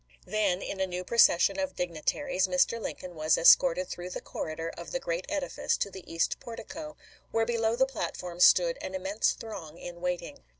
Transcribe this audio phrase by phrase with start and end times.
[0.25, 2.81] Then in a new procession of dignitaries Mr.
[2.81, 6.97] Lincoln was escorted through the corridor of the great edifice to the east portico,
[7.29, 10.39] where below the platform stood an immense throng in waiting.